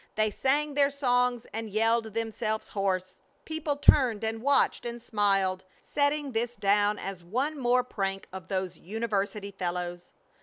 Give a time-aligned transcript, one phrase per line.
[0.15, 3.19] They sang their songs and yelled themselves hoarse.
[3.45, 8.79] People turned and watched and smiled, setting this down as one more prank of those
[8.79, 10.11] university fellows.